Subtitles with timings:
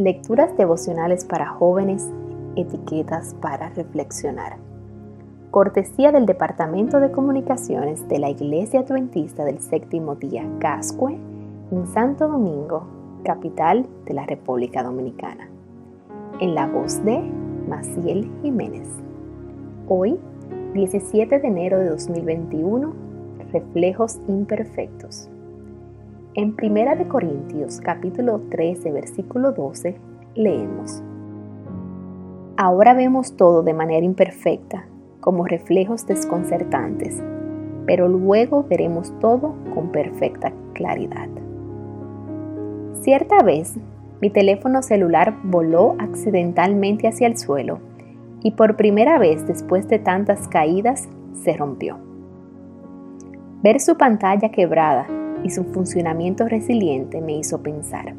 [0.00, 2.08] Lecturas devocionales para jóvenes,
[2.56, 4.56] etiquetas para reflexionar.
[5.50, 11.18] Cortesía del Departamento de Comunicaciones de la Iglesia Adventista del Séptimo Día Cascue,
[11.70, 12.86] en Santo Domingo,
[13.24, 15.50] capital de la República Dominicana.
[16.40, 17.20] En la voz de
[17.68, 18.88] Maciel Jiménez.
[19.86, 20.18] Hoy,
[20.72, 22.94] 17 de enero de 2021,
[23.52, 25.28] Reflejos Imperfectos.
[26.32, 29.96] En Primera de Corintios capítulo 13 versículo 12
[30.36, 31.02] leemos:
[32.56, 34.86] Ahora vemos todo de manera imperfecta,
[35.18, 37.20] como reflejos desconcertantes,
[37.84, 41.28] pero luego veremos todo con perfecta claridad.
[43.00, 43.74] Cierta vez,
[44.20, 47.80] mi teléfono celular voló accidentalmente hacia el suelo
[48.40, 51.08] y por primera vez después de tantas caídas
[51.42, 51.98] se rompió.
[53.64, 55.08] Ver su pantalla quebrada
[55.42, 58.14] y su funcionamiento resiliente me hizo pensar.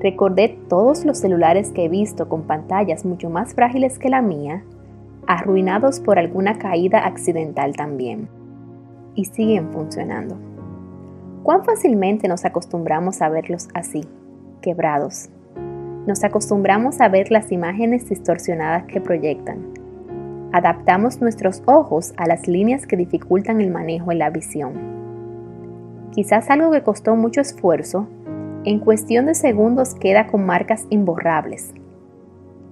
[0.00, 4.62] Recordé todos los celulares que he visto con pantallas mucho más frágiles que la mía,
[5.26, 8.28] arruinados por alguna caída accidental también,
[9.14, 10.36] y siguen funcionando.
[11.42, 14.02] ¿Cuán fácilmente nos acostumbramos a verlos así,
[14.62, 15.30] quebrados?
[16.06, 19.58] Nos acostumbramos a ver las imágenes distorsionadas que proyectan.
[20.52, 24.97] Adaptamos nuestros ojos a las líneas que dificultan el manejo en la visión
[26.12, 28.08] quizás algo que costó mucho esfuerzo,
[28.64, 31.72] en cuestión de segundos queda con marcas imborrables.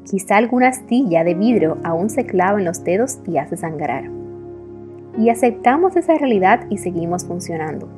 [0.05, 4.11] Quizá alguna astilla de vidrio aún se clava en los dedos y hace sangrar.
[5.19, 7.89] Y aceptamos esa realidad y seguimos funcionando.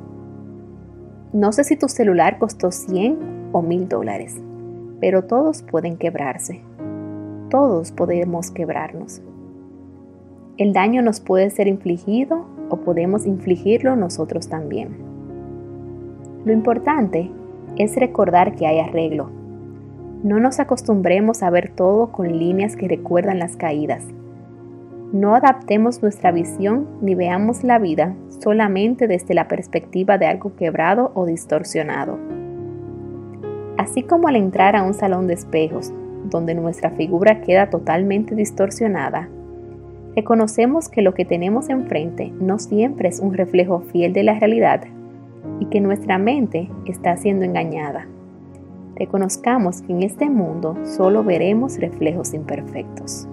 [1.33, 4.41] No sé si tu celular costó 100 o 1000 dólares,
[4.99, 6.61] pero todos pueden quebrarse.
[7.49, 9.21] Todos podemos quebrarnos.
[10.57, 15.08] El daño nos puede ser infligido o podemos infligirlo nosotros también.
[16.45, 17.29] Lo importante
[17.77, 19.29] es recordar que hay arreglo.
[20.23, 24.05] No nos acostumbremos a ver todo con líneas que recuerdan las caídas.
[25.11, 31.11] No adaptemos nuestra visión ni veamos la vida solamente desde la perspectiva de algo quebrado
[31.13, 32.17] o distorsionado.
[33.77, 35.91] Así como al entrar a un salón de espejos,
[36.29, 39.27] donde nuestra figura queda totalmente distorsionada,
[40.15, 44.81] reconocemos que lo que tenemos enfrente no siempre es un reflejo fiel de la realidad
[45.59, 48.07] y que nuestra mente está siendo engañada.
[48.95, 53.27] Reconozcamos que en este mundo solo veremos reflejos imperfectos.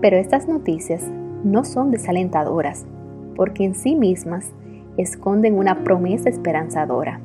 [0.00, 1.08] Pero estas noticias
[1.44, 2.84] no son desalentadoras,
[3.36, 4.52] porque en sí mismas
[4.96, 7.20] esconden una promesa esperanzadora.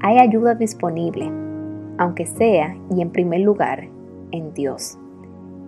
[0.00, 1.30] Hay ayuda disponible,
[1.98, 3.88] aunque sea y en primer lugar
[4.32, 4.98] en Dios.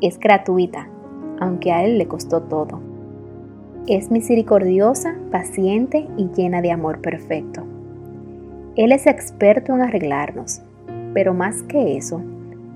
[0.01, 0.89] Es gratuita,
[1.41, 2.88] aunque a Él le costó todo.
[3.87, 7.65] Es misericordiosa, paciente y llena de amor perfecto.
[8.77, 10.63] Él es experto en arreglarnos,
[11.15, 12.21] pero más que eso,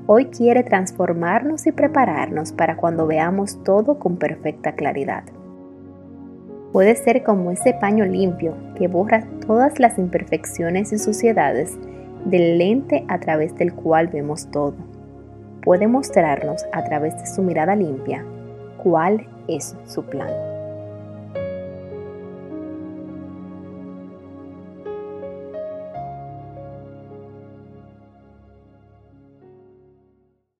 [0.06, 5.24] hoy quiere transformarnos y prepararnos para cuando veamos todo con perfecta claridad.
[6.72, 11.78] Puede ser como ese paño limpio que borra todas las imperfecciones y suciedades
[12.24, 14.74] del lente a través del cual vemos todo.
[15.62, 18.24] Puede mostrarnos a través de su mirada limpia
[18.82, 20.51] cuál es su plan.